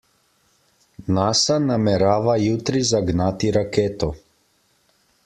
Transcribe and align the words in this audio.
NASA 1.17 1.57
namerava 1.65 2.35
jutri 2.45 2.83
zagnati 2.93 3.53
raketo. 3.59 4.11